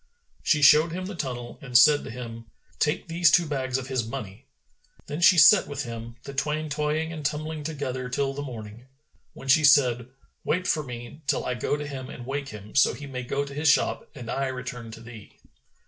[0.41, 2.45] She showed him the tunnel and said to him,
[2.79, 4.47] "Take these two bags of his money."
[5.05, 8.87] Then she sat with him, the twain toying and tumbling together till the morning,
[9.35, 10.07] when she said,
[10.43, 13.45] "Wait for me, till I go to him and wake him, so he may go
[13.45, 15.39] to his shop, and I return to thee."